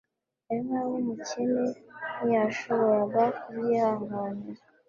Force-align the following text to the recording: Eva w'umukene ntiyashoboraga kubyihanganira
Eva 0.55 0.77
w'umukene 0.89 1.65
ntiyashoboraga 2.23 3.23
kubyihanganira 3.39 4.61